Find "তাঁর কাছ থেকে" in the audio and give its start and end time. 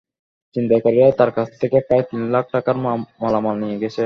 1.19-1.77